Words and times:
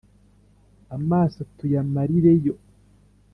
amaso 0.97 1.39
tuyamarireyo 1.57 2.53